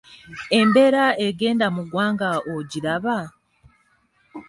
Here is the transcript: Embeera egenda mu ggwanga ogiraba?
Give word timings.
Embeera 0.59 1.05
egenda 1.27 1.67
mu 1.75 1.81
ggwanga 1.85 2.29
ogiraba? 2.55 3.17